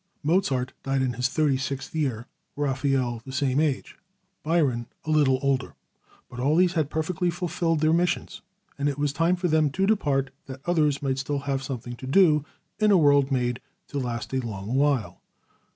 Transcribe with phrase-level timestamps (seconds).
[0.23, 2.25] Mozart died in his thirty sixth year.
[2.55, 3.99] Raphael at the same age.
[4.41, 5.75] Byron a little older.
[6.27, 8.41] But all these had perfectly fulfilled their missions,
[8.79, 12.07] and it was time for them to depart that others might still have something to
[12.07, 12.43] do
[12.79, 15.21] in a world made to last a long while.